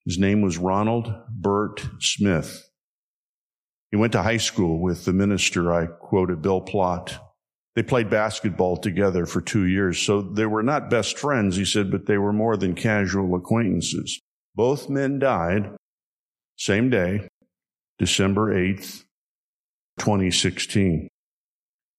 [0.06, 2.70] His name was Ronald Bert Smith.
[3.92, 7.20] He went to high school with the minister I quoted, Bill Plott.
[7.80, 11.90] They played basketball together for two years, so they were not best friends, he said,
[11.90, 14.20] but they were more than casual acquaintances.
[14.54, 15.78] Both men died
[16.58, 17.30] same day,
[17.98, 19.06] December 8th,
[19.98, 21.08] 2016.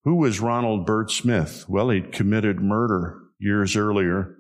[0.04, 1.64] Who was Ronald Bert Smith?
[1.66, 4.36] Well, he'd committed murder years earlier,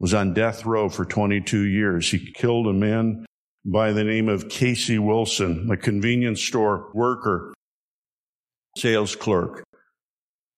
[0.00, 2.10] was on death row for 22 years.
[2.10, 3.26] He killed a man
[3.66, 7.52] by the name of Casey Wilson, a convenience store worker,
[8.78, 9.65] sales clerk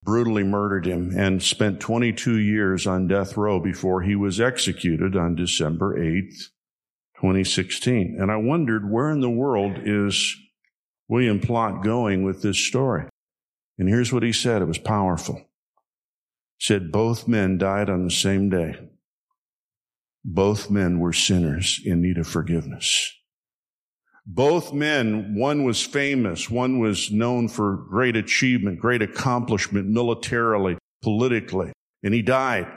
[0.09, 5.35] brutally murdered him and spent 22 years on death row before he was executed on
[5.35, 6.45] December 8th,
[7.17, 8.17] 2016.
[8.19, 10.35] And I wondered where in the world is
[11.07, 13.05] William Plott going with this story?
[13.77, 14.63] And here's what he said.
[14.63, 15.35] It was powerful.
[15.35, 18.79] He said both men died on the same day.
[20.25, 23.13] Both men were sinners in need of forgiveness.
[24.25, 31.71] Both men, one was famous, one was known for great achievement, great accomplishment militarily, politically,
[32.03, 32.75] and he died.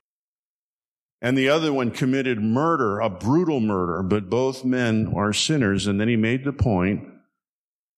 [1.20, 5.86] And the other one committed murder, a brutal murder, but both men are sinners.
[5.86, 7.04] And then he made the point,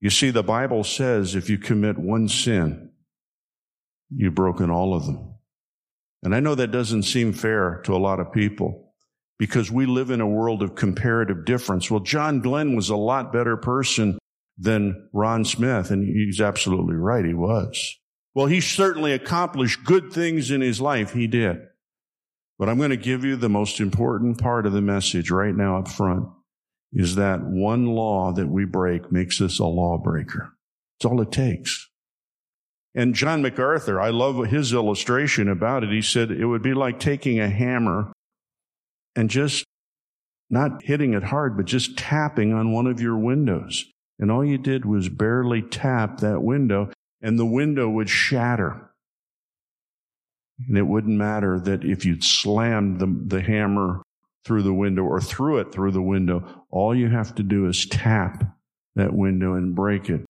[0.01, 2.91] you see, the Bible says if you commit one sin,
[4.15, 5.35] you've broken all of them.
[6.23, 8.84] And I know that doesn't seem fair to a lot of people
[9.39, 11.91] because we live in a world of comparative difference.
[11.91, 14.19] Well, John Glenn was a lot better person
[14.57, 17.25] than Ron Smith, and he's absolutely right.
[17.25, 17.97] He was.
[18.35, 21.13] Well, he certainly accomplished good things in his life.
[21.13, 21.59] He did.
[22.59, 25.79] But I'm going to give you the most important part of the message right now
[25.79, 26.29] up front
[26.93, 30.53] is that one law that we break makes us a lawbreaker.
[31.01, 31.91] That's all it takes.
[32.95, 35.91] And John MacArthur, I love his illustration about it.
[35.91, 38.13] He said it would be like taking a hammer
[39.17, 39.65] and just
[40.51, 43.85] not hitting it hard, but just tapping on one of your windows.
[44.19, 48.91] And all you did was barely tap that window and the window would shatter.
[50.69, 54.03] And it wouldn't matter that if you'd slammed the, the hammer
[54.45, 57.87] through the window or threw it through the window, all you have to do is
[57.87, 58.45] tap
[58.95, 60.25] that window and break it.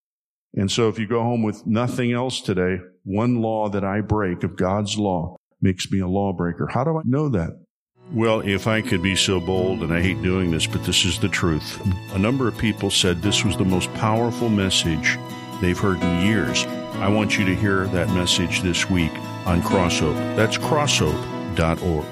[0.55, 4.45] And so if you go home with nothing else today, one law that I break
[4.45, 6.69] of God's law makes me a lawbreaker.
[6.69, 7.63] How do I know that?
[8.12, 11.18] Well, if I could be so bold, and I hate doing this, but this is
[11.18, 11.80] the truth.
[12.12, 15.18] A number of people said this was the most powerful message
[15.60, 16.65] they've heard in years.
[16.97, 19.12] I want you to hear that message this week
[19.47, 20.36] on Crosshope.
[20.36, 22.04] That's crosshope.org.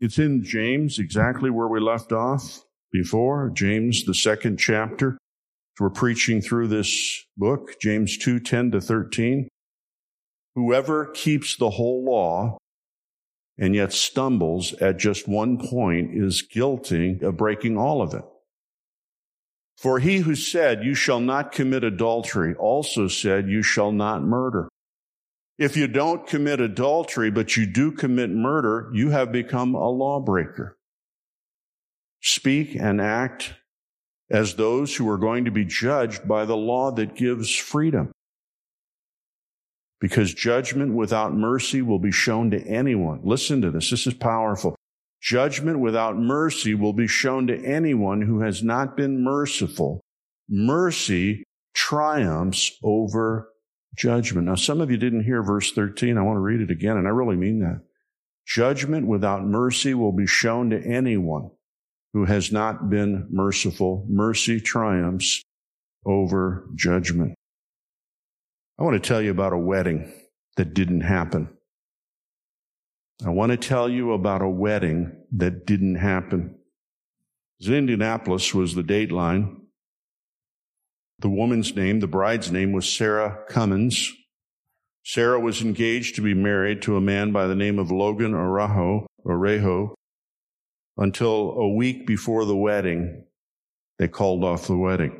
[0.00, 5.18] It's in James, exactly where we left off before, James, the second chapter.
[5.80, 9.48] We're preaching through this book, James 2, 10 to 13.
[10.54, 12.58] Whoever keeps the whole law
[13.56, 18.24] and yet stumbles at just one point is guilty of breaking all of it.
[19.78, 24.68] For he who said, you shall not commit adultery also said, you shall not murder.
[25.58, 30.76] If you don't commit adultery, but you do commit murder, you have become a lawbreaker.
[32.20, 33.54] Speak and act
[34.30, 38.12] as those who are going to be judged by the law that gives freedom.
[40.00, 43.20] Because judgment without mercy will be shown to anyone.
[43.22, 43.90] Listen to this.
[43.90, 44.74] This is powerful.
[45.20, 50.00] Judgment without mercy will be shown to anyone who has not been merciful.
[50.48, 51.44] Mercy
[51.74, 53.50] triumphs over
[53.96, 54.46] judgment.
[54.46, 56.16] Now, some of you didn't hear verse 13.
[56.16, 57.82] I want to read it again, and I really mean that.
[58.46, 61.50] Judgment without mercy will be shown to anyone
[62.12, 64.04] who has not been merciful.
[64.08, 65.42] Mercy triumphs
[66.04, 67.34] over judgment.
[68.78, 70.12] I want to tell you about a wedding
[70.56, 71.50] that didn't happen.
[73.24, 76.56] I want to tell you about a wedding that didn't happen.
[77.62, 79.56] Indianapolis was the dateline.
[81.18, 84.10] The woman's name, the bride's name was Sarah Cummins.
[85.04, 89.04] Sarah was engaged to be married to a man by the name of Logan Arajo,
[89.26, 89.94] Orejo,
[91.00, 93.24] until a week before the wedding,
[93.98, 95.12] they called off the wedding.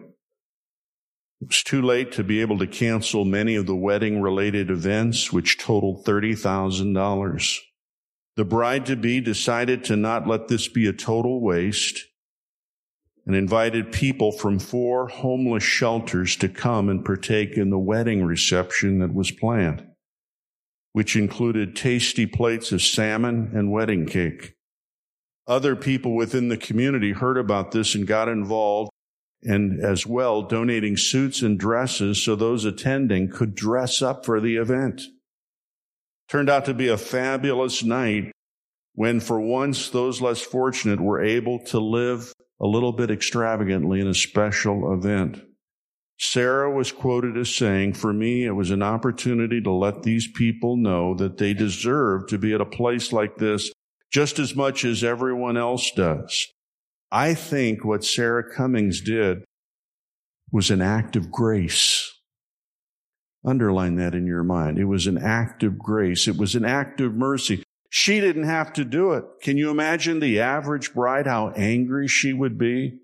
[1.40, 5.32] It was too late to be able to cancel many of the wedding related events,
[5.32, 7.58] which totaled $30,000.
[8.36, 12.06] The bride to be decided to not let this be a total waste
[13.26, 18.98] and invited people from four homeless shelters to come and partake in the wedding reception
[18.98, 19.86] that was planned,
[20.92, 24.56] which included tasty plates of salmon and wedding cake.
[25.46, 28.90] Other people within the community heard about this and got involved
[29.42, 34.56] and as well donating suits and dresses so those attending could dress up for the
[34.56, 35.02] event.
[36.28, 38.32] Turned out to be a fabulous night
[38.94, 44.06] when for once those less fortunate were able to live a little bit extravagantly in
[44.06, 45.42] a special event.
[46.18, 50.76] Sarah was quoted as saying, For me, it was an opportunity to let these people
[50.76, 53.72] know that they deserve to be at a place like this
[54.10, 56.46] just as much as everyone else does.
[57.12, 59.44] I think what Sarah Cummings did
[60.52, 62.10] was an act of grace.
[63.44, 64.78] Underline that in your mind.
[64.78, 66.28] It was an act of grace.
[66.28, 67.62] It was an act of mercy.
[67.88, 69.24] She didn't have to do it.
[69.42, 72.98] Can you imagine the average bride, how angry she would be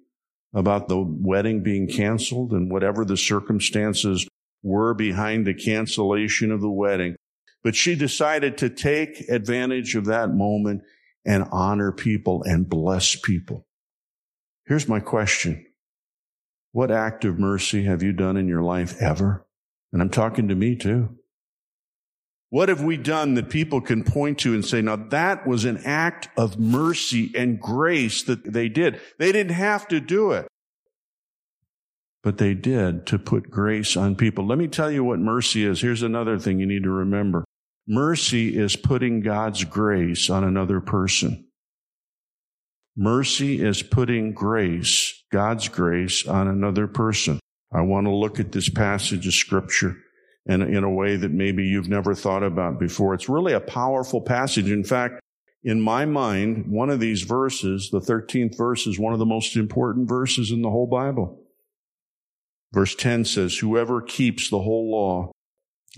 [0.54, 4.28] about the wedding being canceled and whatever the circumstances
[4.62, 7.16] were behind the cancellation of the wedding?
[7.64, 10.82] But she decided to take advantage of that moment
[11.26, 13.66] and honor people and bless people.
[14.66, 15.66] Here's my question.
[16.72, 19.46] What act of mercy have you done in your life ever?
[19.92, 21.16] And I'm talking to me too.
[22.50, 25.78] What have we done that people can point to and say, now that was an
[25.84, 29.00] act of mercy and grace that they did.
[29.18, 30.46] They didn't have to do it,
[32.22, 34.46] but they did to put grace on people.
[34.46, 35.80] Let me tell you what mercy is.
[35.80, 37.45] Here's another thing you need to remember.
[37.88, 41.46] Mercy is putting God's grace on another person.
[42.96, 47.38] Mercy is putting grace, God's grace on another person.
[47.72, 49.96] I want to look at this passage of scripture
[50.46, 53.14] in, in a way that maybe you've never thought about before.
[53.14, 54.70] It's really a powerful passage.
[54.70, 55.20] In fact,
[55.62, 59.56] in my mind, one of these verses, the 13th verse, is one of the most
[59.56, 61.40] important verses in the whole Bible.
[62.72, 65.32] Verse 10 says, Whoever keeps the whole law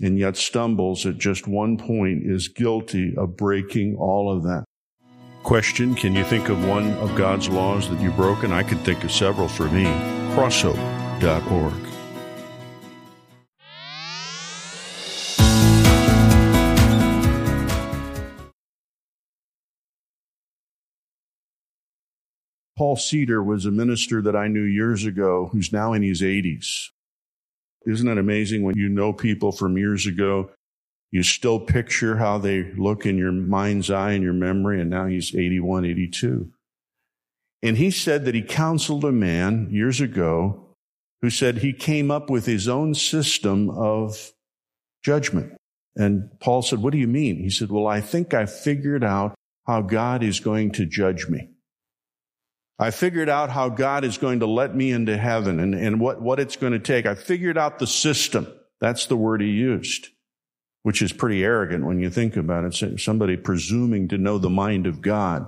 [0.01, 4.63] and yet stumbles at just one point is guilty of breaking all of that.
[5.43, 8.51] Question Can you think of one of God's laws that you've broken?
[8.51, 9.85] I could think of several for me.
[10.35, 11.89] Crosshope.org.
[22.79, 26.91] Paul Cedar was a minister that I knew years ago who's now in his 80s.
[27.85, 30.51] Isn't it amazing when you know people from years ago?
[31.11, 35.07] You still picture how they look in your mind's eye and your memory, and now
[35.07, 36.51] he's 81, 82.
[37.63, 40.75] And he said that he counseled a man years ago
[41.21, 44.31] who said he came up with his own system of
[45.03, 45.53] judgment.
[45.95, 47.37] And Paul said, What do you mean?
[47.37, 49.35] He said, Well, I think I figured out
[49.67, 51.49] how God is going to judge me.
[52.79, 56.21] I figured out how God is going to let me into heaven and, and what,
[56.21, 57.05] what it's going to take.
[57.05, 58.47] I figured out the system.
[58.79, 60.07] That's the word he used,
[60.83, 62.99] which is pretty arrogant when you think about it.
[63.01, 65.45] Somebody presuming to know the mind of God.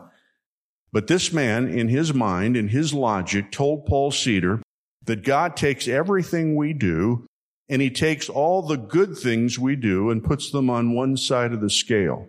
[0.91, 4.61] But this man, in his mind, in his logic, told Paul Cedar
[5.05, 7.25] that God takes everything we do
[7.69, 11.53] and he takes all the good things we do and puts them on one side
[11.53, 12.27] of the scale.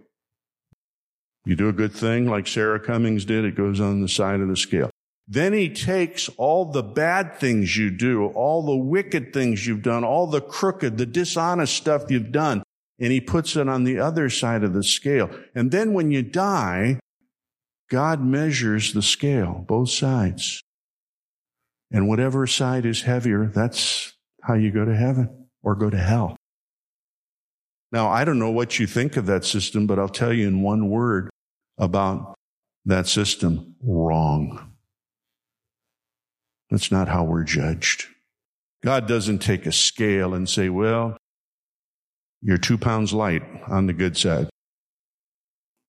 [1.45, 4.47] You do a good thing like Sarah Cummings did, it goes on the side of
[4.47, 4.92] the scale.
[5.33, 10.05] Then he takes all the bad things you do, all the wicked things you've done,
[10.05, 12.63] all the crooked, the dishonest stuff you've done,
[13.01, 15.31] and he puts it on the other side of the scale.
[15.55, 17.01] And then when you die,
[17.89, 20.61] God measures the scale, both sides.
[21.91, 24.13] And whatever side is heavier, that's
[24.43, 26.37] how you go to heaven or go to hell.
[27.91, 30.61] Now, I don't know what you think of that system, but I'll tell you in
[30.61, 31.31] one word
[31.79, 32.35] about
[32.85, 34.72] that system wrong.
[36.73, 38.07] That's not how we're judged.
[38.83, 41.19] God doesn't take a scale and say, well,
[42.41, 44.49] you're two pounds light on the good side.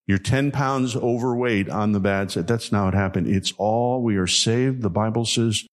[0.08, 2.48] You're 10 pounds overweight on the bad side.
[2.48, 3.28] That's not what happened.
[3.28, 5.66] It's all we are saved, the Bible says,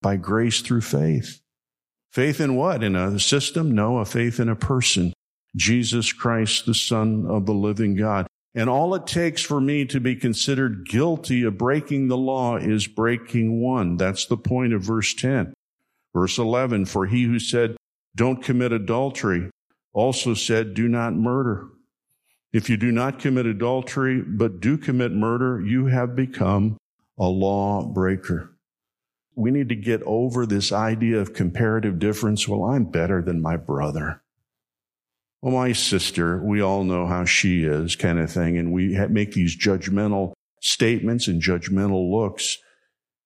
[0.00, 1.42] by grace through faith.
[2.10, 2.82] Faith in what?
[2.82, 3.72] In a system?
[3.74, 5.12] No, a faith in a person.
[5.56, 8.26] Jesus Christ, the Son of the living God.
[8.54, 12.86] And all it takes for me to be considered guilty of breaking the law is
[12.86, 13.96] breaking one.
[13.96, 15.52] That's the point of verse 10.
[16.14, 17.76] Verse 11, for he who said,
[18.16, 19.50] don't commit adultery,
[19.92, 21.68] also said, do not murder.
[22.52, 26.78] If you do not commit adultery, but do commit murder, you have become
[27.18, 28.54] a lawbreaker.
[29.34, 32.48] We need to get over this idea of comparative difference.
[32.48, 34.22] Well, I'm better than my brother.
[35.40, 38.58] Well, my sister, we all know how she is, kind of thing.
[38.58, 42.58] And we make these judgmental statements and judgmental looks.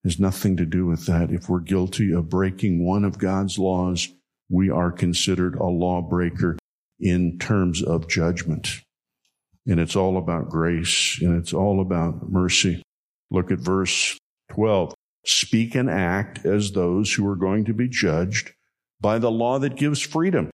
[0.04, 1.30] Has nothing to do with that.
[1.30, 4.08] If we're guilty of breaking one of God's laws,
[4.50, 6.58] we are considered a lawbreaker
[7.00, 8.68] in terms of judgment.
[9.66, 12.82] And it's all about grace and it's all about mercy.
[13.30, 14.18] Look at verse
[14.50, 14.92] 12.
[15.24, 18.52] Speak and act as those who are going to be judged
[19.00, 20.50] by the law that gives freedom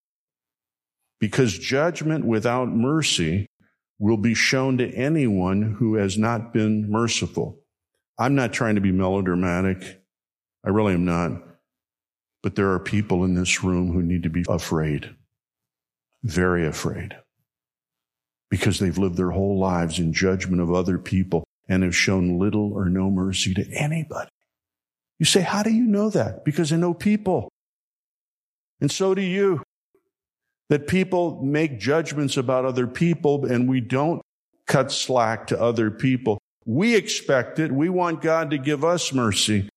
[1.21, 3.47] because judgment without mercy
[3.99, 7.59] will be shown to anyone who has not been merciful.
[8.19, 10.03] I'm not trying to be melodramatic.
[10.65, 11.33] I really am not.
[12.43, 15.15] But there are people in this room who need to be afraid,
[16.23, 17.17] very afraid,
[18.49, 22.73] because they've lived their whole lives in judgment of other people and have shown little
[22.73, 24.31] or no mercy to anybody.
[25.19, 26.45] You say, how do you know that?
[26.45, 27.49] Because I know people.
[28.81, 29.63] And so do you
[30.69, 34.23] that people make judgments about other people and we don't
[34.67, 36.39] cut slack to other people.
[36.67, 37.73] We expect it.
[37.73, 39.69] We want God to give us mercy,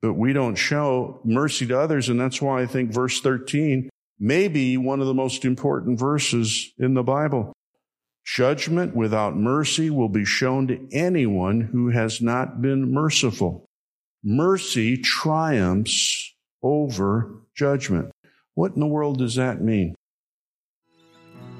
[0.00, 2.08] but we don't show mercy to others.
[2.08, 6.72] And that's why I think verse 13 may be one of the most important verses
[6.78, 7.52] in the Bible.
[8.24, 13.66] Judgment without mercy will be shown to anyone who has not been merciful.
[14.22, 18.10] Mercy triumphs over judgment.
[18.54, 19.94] What in the world does that mean?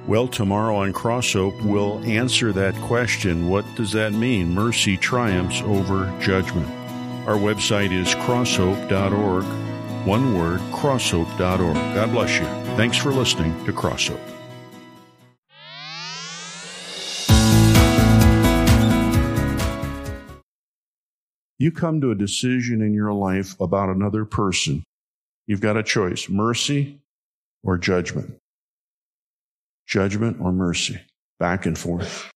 [0.07, 3.49] Well, tomorrow on Cross Hope, we'll answer that question.
[3.49, 4.55] What does that mean?
[4.55, 6.69] Mercy triumphs over judgment.
[7.27, 9.45] Our website is crosshope.org.
[10.07, 11.75] One word, crosshope.org.
[11.75, 12.45] God bless you.
[12.77, 14.21] Thanks for listening to Cross Hope.
[21.59, 24.85] You come to a decision in your life about another person.
[25.49, 27.01] You've got a choice mercy
[27.65, 28.39] or judgment
[29.87, 31.01] judgment or mercy,
[31.39, 32.31] back and forth.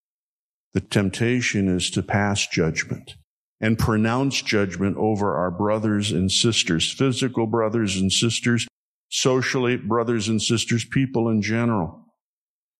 [0.72, 3.16] The temptation is to pass judgment
[3.60, 8.66] and pronounce judgment over our brothers and sisters, physical brothers and sisters,
[9.10, 12.06] socially brothers and sisters, people in general.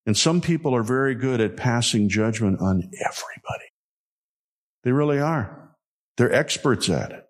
[0.06, 3.66] And some people are very good at passing judgment on everybody.
[4.84, 5.74] They really are.
[6.16, 7.24] They're experts at it.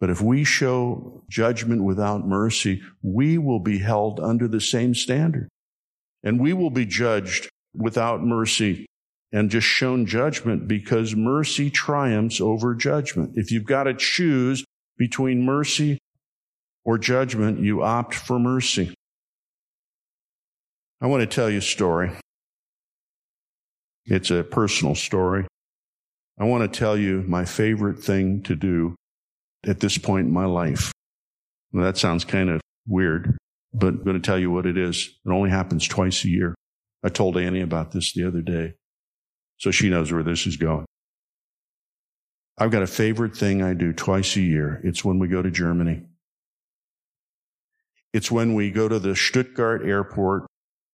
[0.00, 5.48] But if we show judgment without mercy, we will be held under the same standard
[6.22, 8.86] and we will be judged without mercy
[9.32, 13.32] and just shown judgment because mercy triumphs over judgment.
[13.34, 14.64] If you've got to choose
[14.98, 15.98] between mercy
[16.84, 18.94] or judgment, you opt for mercy.
[21.00, 22.12] I want to tell you a story.
[24.04, 25.46] It's a personal story.
[26.38, 28.94] I want to tell you my favorite thing to do
[29.64, 30.92] at this point in my life.
[31.72, 33.38] Well, that sounds kind of weird
[33.72, 35.10] but I'm going to tell you what it is.
[35.24, 36.54] It only happens twice a year.
[37.04, 38.74] I told Annie about this the other day,
[39.56, 40.86] so she knows where this is going.
[42.58, 44.80] I've got a favorite thing I do twice a year.
[44.84, 46.04] It's when we go to Germany.
[48.12, 50.46] It's when we go to the Stuttgart airport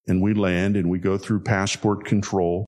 [0.07, 2.65] and we land and we go through passport control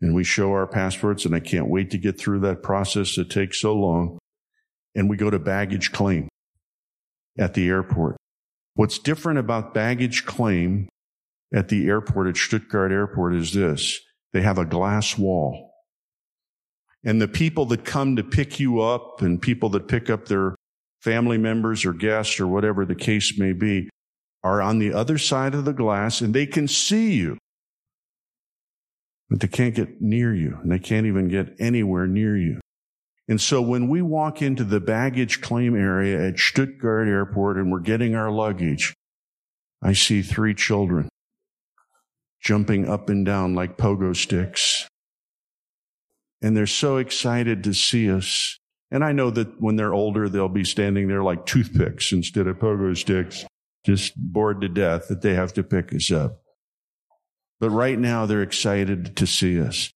[0.00, 3.30] and we show our passports and I can't wait to get through that process that
[3.30, 4.18] takes so long.
[4.94, 6.28] And we go to baggage claim
[7.38, 8.17] at the airport.
[8.78, 10.88] What's different about baggage claim
[11.52, 13.98] at the airport at Stuttgart Airport is this.
[14.32, 15.72] They have a glass wall.
[17.04, 20.54] And the people that come to pick you up and people that pick up their
[21.00, 23.90] family members or guests or whatever the case may be
[24.44, 27.36] are on the other side of the glass and they can see you.
[29.28, 32.60] But they can't get near you and they can't even get anywhere near you.
[33.28, 37.80] And so when we walk into the baggage claim area at Stuttgart airport and we're
[37.80, 38.94] getting our luggage,
[39.82, 41.08] I see three children
[42.40, 44.88] jumping up and down like pogo sticks.
[46.40, 48.58] And they're so excited to see us.
[48.90, 52.56] And I know that when they're older, they'll be standing there like toothpicks instead of
[52.56, 53.44] pogo sticks,
[53.84, 56.40] just bored to death that they have to pick us up.
[57.60, 59.90] But right now they're excited to see us.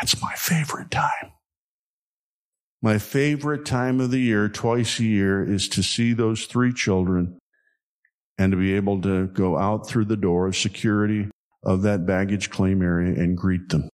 [0.00, 1.32] That's my favorite time.
[2.82, 7.38] My favorite time of the year, twice a year, is to see those three children
[8.38, 11.28] and to be able to go out through the door, of security
[11.62, 13.90] of that baggage claim area and greet them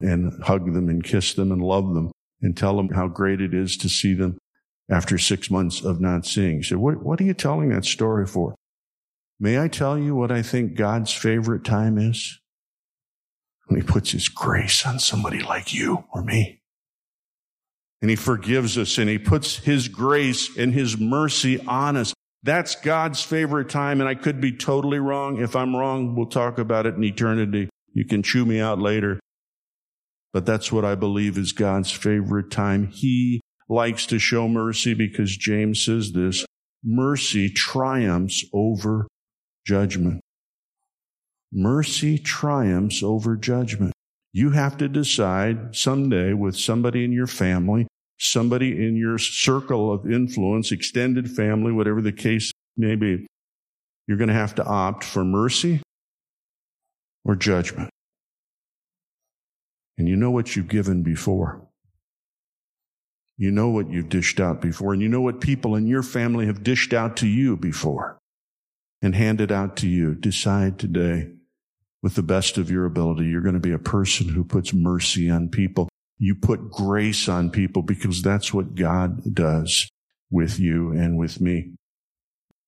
[0.00, 3.52] and hug them and kiss them and love them and tell them how great it
[3.52, 4.38] is to see them
[4.88, 6.62] after six months of not seeing.
[6.62, 8.54] Said, what, what are you telling that story for?
[9.40, 12.38] May I tell you what I think God's favorite time is?
[13.66, 16.59] When he puts his grace on somebody like you or me
[18.02, 22.14] and he forgives us and he puts his grace and his mercy on us.
[22.42, 24.00] That's God's favorite time.
[24.00, 25.40] And I could be totally wrong.
[25.40, 27.68] If I'm wrong, we'll talk about it in eternity.
[27.92, 29.20] You can chew me out later.
[30.32, 32.86] But that's what I believe is God's favorite time.
[32.86, 36.46] He likes to show mercy because James says this,
[36.82, 39.06] mercy triumphs over
[39.66, 40.20] judgment.
[41.52, 43.92] Mercy triumphs over judgment.
[44.32, 47.88] You have to decide someday with somebody in your family,
[48.20, 53.26] somebody in your circle of influence, extended family, whatever the case may be.
[54.06, 55.80] You're going to have to opt for mercy
[57.24, 57.90] or judgment.
[59.96, 61.66] And you know what you've given before.
[63.38, 66.44] You know what you've dished out before, and you know what people in your family
[66.44, 68.18] have dished out to you before
[69.00, 70.14] and handed out to you.
[70.14, 71.30] Decide today
[72.02, 73.24] with the best of your ability.
[73.24, 75.88] You're going to be a person who puts mercy on people.
[76.22, 79.88] You put grace on people because that's what God does
[80.30, 81.72] with you and with me.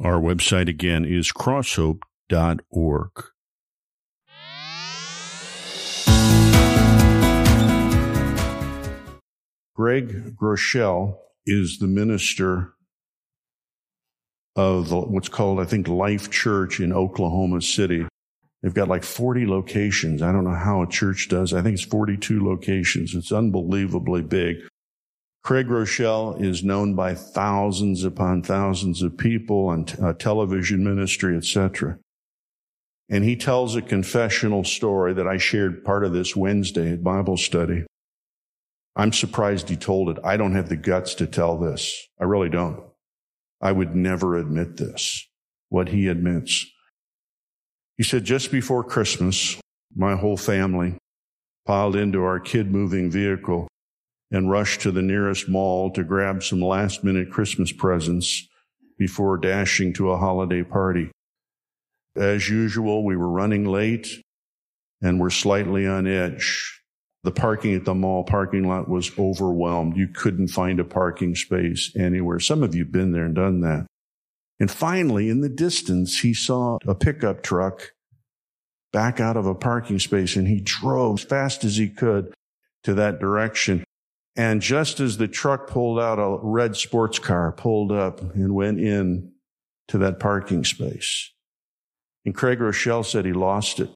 [0.00, 3.10] Our website again is crosshope.org.
[9.76, 12.72] Craig Groeschel is the minister
[14.56, 18.06] of what's called, I think, Life Church in Oklahoma City.
[18.62, 20.22] They've got like 40 locations.
[20.22, 21.52] I don't know how a church does.
[21.52, 23.14] I think it's 42 locations.
[23.14, 24.58] It's unbelievably big.
[25.42, 31.98] Craig Groeschel is known by thousands upon thousands of people on uh, television ministry, etc.
[33.08, 37.36] And he tells a confessional story that I shared part of this Wednesday at Bible
[37.36, 37.84] study.
[38.94, 40.18] I'm surprised he told it.
[40.22, 42.06] I don't have the guts to tell this.
[42.20, 42.80] I really don't.
[43.60, 45.26] I would never admit this,
[45.68, 46.66] what he admits.
[47.96, 49.60] He said, just before Christmas,
[49.94, 50.96] my whole family
[51.66, 53.68] piled into our kid moving vehicle
[54.30, 58.48] and rushed to the nearest mall to grab some last minute Christmas presents
[58.98, 61.10] before dashing to a holiday party.
[62.16, 64.08] As usual, we were running late
[65.02, 66.80] and were slightly on edge.
[67.24, 69.96] The parking at the mall parking lot was overwhelmed.
[69.96, 72.40] You couldn't find a parking space anywhere.
[72.40, 73.86] Some of you have been there and done that.
[74.62, 77.94] And finally, in the distance, he saw a pickup truck
[78.92, 82.32] back out of a parking space and he drove as fast as he could
[82.84, 83.82] to that direction.
[84.36, 88.78] And just as the truck pulled out, a red sports car pulled up and went
[88.78, 89.32] in
[89.88, 91.32] to that parking space.
[92.24, 93.90] And Craig Groeschel said he lost it.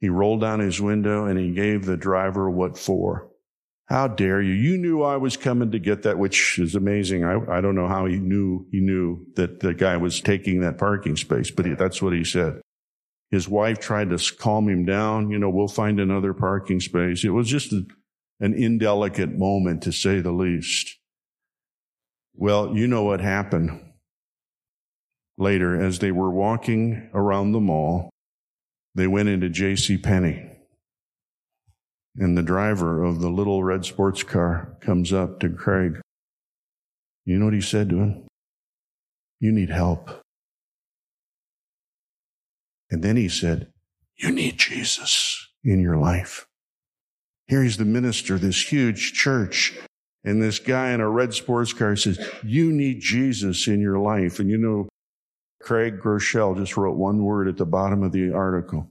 [0.00, 3.28] He rolled down his window and he gave the driver what for.
[3.88, 4.52] How dare you?
[4.52, 7.24] You knew I was coming to get that, which is amazing.
[7.24, 10.76] I, I don't know how he knew he knew that the guy was taking that
[10.76, 12.60] parking space, but he, that's what he said.
[13.30, 15.30] His wife tried to calm him down.
[15.30, 17.24] You know, we'll find another parking space.
[17.24, 17.86] It was just a,
[18.40, 20.96] an indelicate moment to say the least.
[22.34, 23.80] Well, you know what happened
[25.38, 28.10] later as they were walking around the mall.
[28.94, 29.96] They went into J.C.
[29.96, 30.57] Penney.
[32.20, 36.00] And the driver of the little red sports car comes up to Craig.
[37.24, 38.26] You know what he said to him?
[39.38, 40.10] You need help.
[42.90, 43.68] And then he said,
[44.16, 46.46] You need Jesus in your life.
[47.46, 49.78] Here he's the minister, this huge church.
[50.24, 54.40] And this guy in a red sports car says, You need Jesus in your life.
[54.40, 54.88] And you know,
[55.62, 58.90] Craig Groeschel just wrote one word at the bottom of the article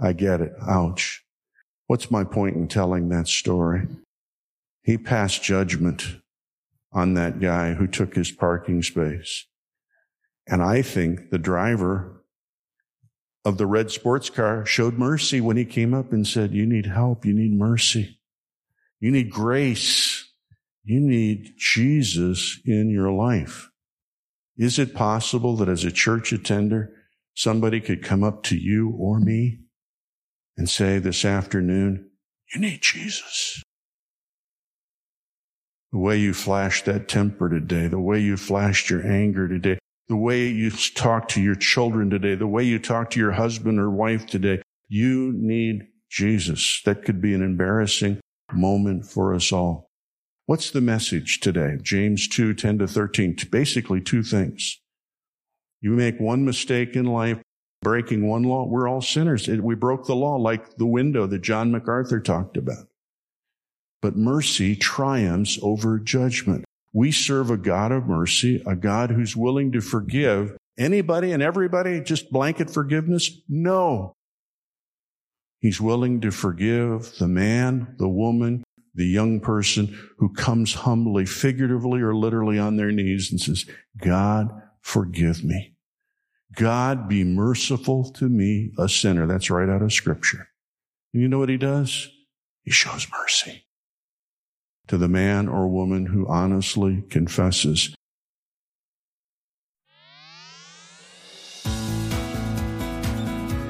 [0.00, 0.52] I get it.
[0.66, 1.24] Ouch.
[1.86, 3.86] What's my point in telling that story?
[4.82, 6.16] He passed judgment
[6.92, 9.46] on that guy who took his parking space.
[10.46, 12.24] And I think the driver
[13.44, 16.86] of the red sports car showed mercy when he came up and said, You need
[16.86, 17.24] help.
[17.24, 18.20] You need mercy.
[19.00, 20.30] You need grace.
[20.84, 23.70] You need Jesus in your life.
[24.56, 26.92] Is it possible that as a church attender,
[27.34, 29.60] somebody could come up to you or me
[30.60, 32.10] and say this afternoon,
[32.54, 33.62] You need Jesus?
[35.90, 40.18] The way you flashed that temper today, the way you flashed your anger today, the
[40.18, 43.88] way you talk to your children today, the way you talk to your husband or
[43.88, 46.82] wife today, you need Jesus.
[46.84, 48.20] That could be an embarrassing
[48.52, 49.88] moment for us all.
[50.44, 51.78] What's the message today?
[51.80, 53.36] James 2, 10 to 13.
[53.50, 54.78] Basically two things.
[55.80, 57.40] You make one mistake in life,
[57.82, 58.64] breaking one law.
[58.66, 59.48] We're all sinners.
[59.48, 62.88] We broke the law like the window that John MacArthur talked about.
[64.02, 66.64] But mercy triumphs over judgment.
[66.92, 72.00] We serve a God of mercy, a God who's willing to forgive anybody and everybody,
[72.00, 73.30] just blanket forgiveness?
[73.48, 74.14] No.
[75.60, 78.64] He's willing to forgive the man, the woman,
[78.94, 83.66] the young person who comes humbly, figuratively or literally on their knees and says,
[84.02, 85.74] God, forgive me.
[86.54, 89.26] God, be merciful to me, a sinner.
[89.26, 90.48] That's right out of scripture.
[91.12, 92.08] And you know what he does?
[92.62, 93.64] He shows mercy
[94.88, 97.94] to the man or woman who honestly confesses.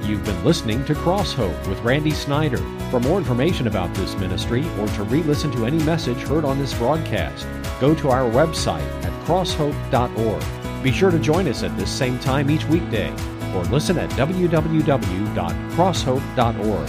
[0.03, 2.57] You've been listening to Cross Hope with Randy Snyder.
[2.91, 6.59] For more information about this ministry or to re listen to any message heard on
[6.59, 7.47] this broadcast,
[7.81, 10.60] go to our website at crosshope.org.
[10.83, 13.11] Be sure to join us at this same time each weekday
[13.55, 16.89] or listen at www.crosshope.org.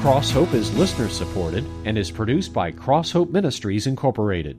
[0.00, 4.48] Cross Hope is listener supported and is produced by Cross Hope Ministries Incorporated.